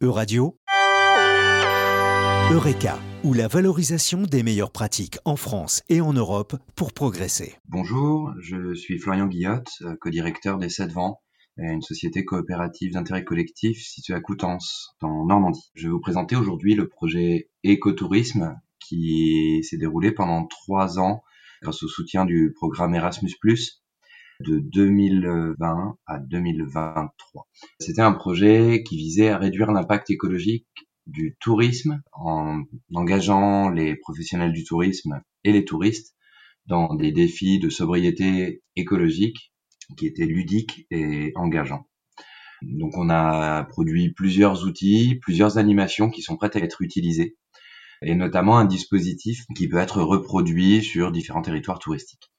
Euradio, 0.00 0.56
Eureka, 2.52 3.00
ou 3.24 3.34
la 3.34 3.48
valorisation 3.48 4.22
des 4.22 4.44
meilleures 4.44 4.70
pratiques 4.70 5.18
en 5.24 5.34
France 5.34 5.82
et 5.88 6.00
en 6.00 6.12
Europe 6.12 6.54
pour 6.76 6.92
progresser. 6.92 7.56
Bonjour, 7.66 8.32
je 8.38 8.74
suis 8.74 9.00
Florian 9.00 9.26
Guillotte, 9.26 9.82
co-directeur 10.00 10.58
des 10.58 10.68
Sept 10.68 10.92
Vents, 10.92 11.20
une 11.56 11.82
société 11.82 12.24
coopérative 12.24 12.92
d'intérêt 12.92 13.24
collectif 13.24 13.82
située 13.82 14.14
à 14.14 14.20
Coutances, 14.20 14.94
dans 15.00 15.26
Normandie. 15.26 15.72
Je 15.74 15.88
vais 15.88 15.92
vous 15.92 16.00
présenter 16.00 16.36
aujourd'hui 16.36 16.76
le 16.76 16.88
projet 16.88 17.50
Écotourisme 17.64 18.54
qui 18.78 19.64
s'est 19.68 19.78
déroulé 19.78 20.12
pendant 20.12 20.46
trois 20.46 21.00
ans 21.00 21.24
grâce 21.60 21.82
au 21.82 21.88
soutien 21.88 22.24
du 22.24 22.52
programme 22.54 22.94
Erasmus+, 22.94 23.34
de 24.40 24.60
2020 24.60 25.96
à 26.06 26.18
2023. 26.18 27.48
C'était 27.80 28.02
un 28.02 28.12
projet 28.12 28.82
qui 28.84 28.96
visait 28.96 29.28
à 29.28 29.38
réduire 29.38 29.72
l'impact 29.72 30.10
écologique 30.10 30.66
du 31.06 31.36
tourisme 31.40 32.00
en 32.12 32.62
engageant 32.94 33.70
les 33.70 33.96
professionnels 33.96 34.52
du 34.52 34.64
tourisme 34.64 35.20
et 35.44 35.52
les 35.52 35.64
touristes 35.64 36.14
dans 36.66 36.94
des 36.94 37.12
défis 37.12 37.58
de 37.58 37.70
sobriété 37.70 38.62
écologique 38.76 39.52
qui 39.96 40.06
étaient 40.06 40.26
ludiques 40.26 40.86
et 40.90 41.32
engageants. 41.34 41.88
Donc 42.62 42.96
on 42.96 43.08
a 43.08 43.64
produit 43.64 44.12
plusieurs 44.12 44.64
outils, 44.64 45.18
plusieurs 45.22 45.58
animations 45.58 46.10
qui 46.10 46.22
sont 46.22 46.36
prêtes 46.36 46.56
à 46.56 46.60
être 46.60 46.82
utilisées 46.82 47.36
et 48.02 48.14
notamment 48.14 48.58
un 48.58 48.64
dispositif 48.64 49.44
qui 49.56 49.68
peut 49.68 49.78
être 49.78 50.02
reproduit 50.02 50.82
sur 50.82 51.10
différents 51.10 51.42
territoires 51.42 51.78
touristiques. 51.78 52.30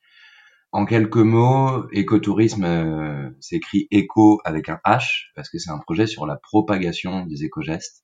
En 0.72 0.86
quelques 0.86 1.18
mots, 1.18 1.90
écotourisme 1.92 2.64
euh, 2.64 3.32
s'écrit 3.40 3.88
éco 3.90 4.40
avec 4.46 4.70
un 4.70 4.80
H 4.86 5.32
parce 5.36 5.50
que 5.50 5.58
c'est 5.58 5.72
un 5.72 5.80
projet 5.80 6.06
sur 6.06 6.28
la 6.28 6.36
propagation 6.36 7.26
des 7.26 7.44
éco-gestes. 7.44 8.04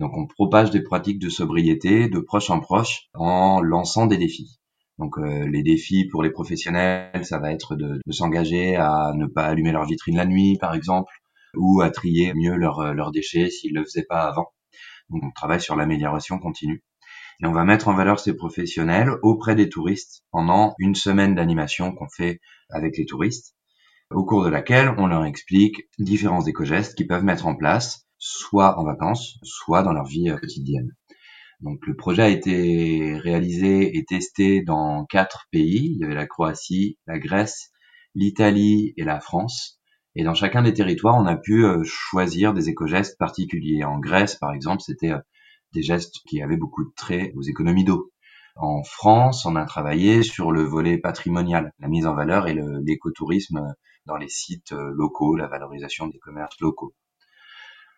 Donc 0.00 0.12
on 0.14 0.26
propage 0.26 0.70
des 0.70 0.82
pratiques 0.82 1.18
de 1.18 1.30
sobriété 1.30 2.10
de 2.10 2.18
proche 2.18 2.50
en 2.50 2.60
proche 2.60 3.04
en 3.14 3.62
lançant 3.62 4.04
des 4.04 4.18
défis. 4.18 4.60
Donc 4.98 5.16
euh, 5.18 5.48
les 5.48 5.62
défis 5.62 6.06
pour 6.06 6.22
les 6.22 6.30
professionnels, 6.30 7.24
ça 7.24 7.38
va 7.38 7.52
être 7.52 7.74
de, 7.74 7.98
s'engager 8.10 8.76
à 8.76 9.12
ne 9.16 9.24
pas 9.26 9.46
allumer 9.46 9.72
leur 9.72 9.86
vitrine 9.86 10.16
la 10.16 10.26
nuit, 10.26 10.58
par 10.60 10.74
exemple, 10.74 11.12
ou 11.56 11.80
à 11.80 11.88
trier 11.88 12.34
mieux 12.34 12.56
leurs 12.56 12.92
leur 12.92 13.12
déchets 13.12 13.48
s'ils 13.48 13.72
ne 13.72 13.78
le 13.80 13.86
faisaient 13.86 14.06
pas 14.06 14.24
avant. 14.24 14.48
Donc 15.08 15.22
on 15.24 15.30
travaille 15.30 15.60
sur 15.60 15.74
l'amélioration 15.74 16.38
continue 16.38 16.82
et 17.42 17.46
on 17.46 17.52
va 17.52 17.64
mettre 17.64 17.88
en 17.88 17.94
valeur 17.94 18.20
ces 18.20 18.34
professionnels 18.34 19.10
auprès 19.22 19.54
des 19.54 19.68
touristes 19.68 20.22
pendant 20.30 20.74
une 20.78 20.94
semaine 20.94 21.34
d'animation 21.34 21.92
qu'on 21.92 22.08
fait 22.08 22.40
avec 22.70 22.96
les 22.96 23.06
touristes, 23.06 23.54
au 24.10 24.24
cours 24.24 24.44
de 24.44 24.50
laquelle 24.50 24.94
on 24.98 25.06
leur 25.06 25.24
explique 25.24 25.88
différents 25.98 26.44
éco-gestes 26.44 26.94
qu'ils 26.94 27.06
peuvent 27.06 27.24
mettre 27.24 27.46
en 27.46 27.56
place, 27.56 28.06
soit 28.18 28.78
en 28.78 28.84
vacances, 28.84 29.38
soit 29.42 29.82
dans 29.82 29.92
leur 29.92 30.06
vie 30.06 30.30
euh, 30.30 30.36
quotidienne. 30.36 30.90
Donc 31.60 31.86
le 31.86 31.96
projet 31.96 32.22
a 32.22 32.28
été 32.28 33.16
réalisé 33.18 33.96
et 33.96 34.04
testé 34.04 34.62
dans 34.62 35.04
quatre 35.06 35.46
pays. 35.50 35.92
Il 35.94 35.98
y 35.98 36.04
avait 36.04 36.14
la 36.14 36.26
Croatie, 36.26 36.98
la 37.06 37.18
Grèce, 37.18 37.70
l'Italie 38.14 38.92
et 38.96 39.04
la 39.04 39.20
France. 39.20 39.80
Et 40.14 40.24
dans 40.24 40.34
chacun 40.34 40.62
des 40.62 40.74
territoires, 40.74 41.16
on 41.16 41.26
a 41.26 41.36
pu 41.36 41.64
euh, 41.64 41.82
choisir 41.84 42.54
des 42.54 42.68
éco-gestes 42.68 43.18
particuliers. 43.18 43.84
En 43.84 43.98
Grèce, 43.98 44.36
par 44.36 44.52
exemple, 44.52 44.82
c'était 44.82 45.12
euh, 45.12 45.18
des 45.74 45.82
gestes 45.82 46.20
qui 46.26 46.42
avaient 46.42 46.56
beaucoup 46.56 46.84
de 46.84 46.92
traits 46.96 47.32
aux 47.36 47.42
économies 47.42 47.84
d'eau. 47.84 48.10
En 48.56 48.82
France, 48.84 49.44
on 49.46 49.56
a 49.56 49.64
travaillé 49.64 50.22
sur 50.22 50.52
le 50.52 50.62
volet 50.62 50.98
patrimonial, 50.98 51.72
la 51.80 51.88
mise 51.88 52.06
en 52.06 52.14
valeur 52.14 52.46
et 52.46 52.56
l'écotourisme 52.84 53.74
dans 54.06 54.16
les 54.16 54.28
sites 54.28 54.72
euh, 54.72 54.92
locaux, 54.94 55.34
la 55.34 55.48
valorisation 55.48 56.06
des 56.06 56.18
commerces 56.18 56.60
locaux. 56.60 56.94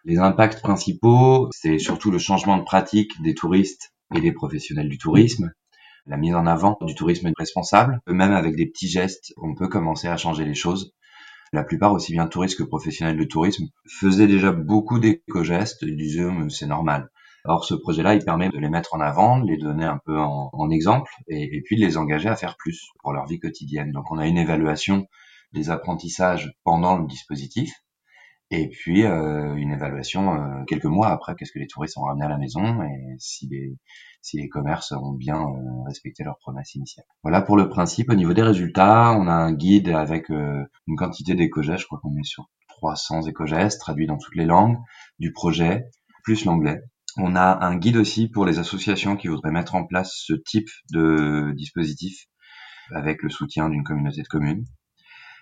Les 0.05 0.19
impacts 0.19 0.63
principaux, 0.63 1.49
c'est 1.51 1.79
surtout 1.79 2.11
le 2.11 2.19
changement 2.19 2.57
de 2.57 2.63
pratique 2.63 3.21
des 3.23 3.35
touristes 3.35 3.93
et 4.15 4.21
des 4.21 4.33
professionnels 4.33 4.89
du 4.89 4.99
tourisme, 4.99 5.53
la 6.07 6.17
mise 6.17 6.37
en 6.37 6.47
avant 6.47 6.79
du 6.83 6.95
tourisme 6.95 7.33
responsable, 7.37 8.01
même 8.07 8.33
avec 8.33 8.55
des 8.55 8.67
petits 8.67 8.89
gestes, 8.89 9.35
on 9.37 9.57
peut 9.57 9.69
commencer 9.69 10.07
à 10.07 10.17
changer 10.17 10.45
les 10.45 10.55
choses. 10.55 10.95
La 11.53 11.65
plupart, 11.65 11.93
aussi 11.93 12.13
bien 12.13 12.29
touristes 12.29 12.59
que 12.59 12.63
professionnels 12.63 13.17
de 13.17 13.25
tourisme, 13.25 13.67
faisaient 13.89 14.29
déjà 14.29 14.53
beaucoup 14.53 15.01
d'éco-gestes, 15.01 15.85
disaient 15.85 16.29
c'est 16.49 16.67
normal. 16.67 17.11
Or, 17.49 17.65
ce 17.65 17.75
projet-là, 17.75 18.15
il 18.15 18.25
permet 18.25 18.49
de 18.49 18.59
les 18.59 18.69
mettre 18.69 18.95
en 18.95 19.01
avant, 19.01 19.39
de 19.39 19.47
les 19.47 19.57
donner 19.57 19.85
un 19.85 19.99
peu 20.05 20.19
en, 20.19 20.71
exemple, 20.71 21.11
et, 21.29 21.63
puis 21.65 21.77
de 21.77 21.85
les 21.85 21.97
engager 21.97 22.29
à 22.29 22.37
faire 22.37 22.57
plus 22.57 22.89
pour 23.01 23.13
leur 23.13 23.27
vie 23.27 23.39
quotidienne. 23.39 23.93
Donc, 23.93 24.11
on 24.11 24.19
a 24.19 24.27
une 24.27 24.39
évaluation 24.39 25.07
des 25.53 25.71
apprentissages 25.71 26.53
pendant 26.65 26.97
le 26.97 27.07
dispositif, 27.07 27.73
et 28.51 28.69
puis 28.69 29.05
euh, 29.05 29.55
une 29.57 29.73
évaluation 29.73 30.35
euh, 30.35 30.65
quelques 30.67 30.85
mois 30.85 31.09
après, 31.09 31.35
qu'est-ce 31.35 31.53
que 31.53 31.59
les 31.59 31.67
touristes 31.67 31.99
ont 31.99 32.05
ramené 32.05 32.25
à 32.25 32.29
la 32.29 32.39
maison, 32.39 32.83
et 32.83 33.17
si 33.19 33.49
les, 33.49 33.77
si 34.23 34.39
les 34.39 34.49
commerces 34.49 34.93
ont 34.93 35.13
bien 35.13 35.41
euh, 35.41 35.83
respecté 35.87 36.25
leurs 36.25 36.39
promesses 36.39 36.75
initiales. 36.75 37.07
Voilà 37.23 37.43
pour 37.43 37.57
le 37.57 37.69
principe. 37.69 38.11
Au 38.11 38.15
niveau 38.15 38.35
des 38.35 38.43
résultats, 38.43 39.17
on 39.19 39.27
a 39.27 39.33
un 39.33 39.53
guide 39.53 39.89
avec 39.89 40.29
une 40.29 40.97
quantité 40.97 41.35
d'éco-gestes, 41.35 41.81
je 41.81 41.87
crois 41.87 42.01
qu'on 42.03 42.17
est 42.17 42.25
sur 42.25 42.49
300 42.69 43.23
éco-gestes 43.23 43.81
traduits 43.81 44.07
dans 44.07 44.19
toutes 44.19 44.37
les 44.37 44.47
langues 44.47 44.77
du 45.19 45.33
projet, 45.33 45.87
plus 46.23 46.45
l'anglais. 46.45 46.83
On 47.19 47.35
a 47.35 47.65
un 47.65 47.77
guide 47.77 47.97
aussi 47.97 48.29
pour 48.29 48.45
les 48.45 48.59
associations 48.59 49.17
qui 49.17 49.29
voudraient 49.29 49.51
mettre 49.51 49.75
en 49.75 49.87
place 49.87 50.13
ce 50.15 50.35
type 50.35 50.69
de 50.93 51.53
dispositif 51.57 52.27
avec 52.95 53.23
le 53.23 53.31
soutien 53.31 53.71
d'une 53.71 53.85
communauté 53.85 54.23
de 54.23 54.29
communes. 54.29 54.67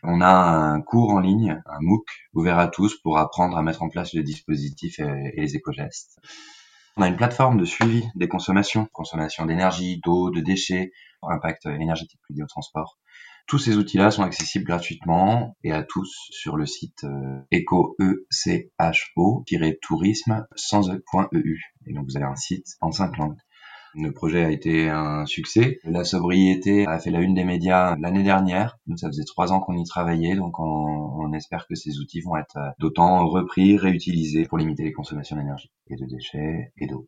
On 0.05 0.21
a 0.21 0.29
un 0.29 0.81
cours 0.83 1.11
en 1.11 1.19
ligne, 1.19 1.61
un 1.67 1.79
MOOC 1.81 2.07
ouvert 2.33 2.59
à 2.59 2.69
tous 2.69 2.97
pour 3.03 3.19
apprendre 3.19 3.57
à 3.57 3.63
mettre 3.63 3.83
en 3.83 3.89
place 3.89 4.15
le 4.15 4.23
dispositif 4.23 5.01
et, 5.01 5.33
les 5.37 5.57
éco-gestes. 5.57 6.21
On 6.97 7.03
a 7.03 7.09
une 7.09 7.17
plateforme 7.17 7.59
de 7.59 7.65
suivi 7.65 8.05
des 8.15 8.29
consommations, 8.29 8.87
consommation 8.93 9.45
d'énergie, 9.45 10.01
d'eau, 10.05 10.31
de 10.31 10.41
déchets, 10.41 10.93
impact 11.23 11.67
énergétique 11.67 12.21
lié 12.31 12.43
au 12.43 12.47
transport. 12.47 12.99
Tous 13.47 13.59
ces 13.59 13.77
outils-là 13.77 14.11
sont 14.11 14.23
accessibles 14.23 14.65
gratuitement 14.65 15.55
et 15.63 15.73
à 15.73 15.83
tous 15.83 16.11
sur 16.31 16.57
le 16.57 16.65
site 16.65 17.05
euh, 17.05 17.41
eco-tourisme 17.53 20.47
sans 20.57 20.91
e.eu. 20.91 21.75
Et 21.87 21.93
donc 21.93 22.07
vous 22.07 22.17
avez 22.17 22.25
un 22.25 22.37
site 22.37 22.69
en 22.81 22.91
cinq 22.91 23.19
langues. 23.19 23.37
Le 23.97 24.13
projet 24.13 24.45
a 24.45 24.51
été 24.51 24.89
un 24.89 25.25
succès. 25.25 25.79
La 25.85 26.05
sobriété 26.05 26.87
a 26.87 26.99
fait 26.99 27.11
la 27.11 27.21
une 27.21 27.35
des 27.35 27.45
médias 27.45 27.97
l'année 28.01 28.25
dernière. 28.25 28.77
Nous, 28.89 28.97
ça 28.97 29.07
faisait 29.07 29.23
trois 29.25 29.53
ans 29.53 29.61
qu'on 29.61 29.77
y 29.77 29.85
travaillait, 29.85 30.35
donc 30.35 30.59
on, 30.59 30.65
on, 30.65 31.33
espère 31.33 31.69
que 31.69 31.77
ces 31.77 32.01
outils 32.01 32.21
vont 32.21 32.37
être 32.37 32.59
d'autant 32.81 33.29
repris, 33.29 33.77
réutilisés 33.77 34.47
pour 34.47 34.59
limiter 34.59 34.83
les 34.83 34.93
consommations 34.93 35.37
d'énergie 35.37 35.71
et 35.89 35.97
de 35.97 36.07
déchets 36.07 36.73
et 36.77 36.87
d'eau. 36.89 37.07